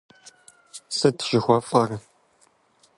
Сыт 0.97 1.17
жыхуэфӀэр? 1.29 1.89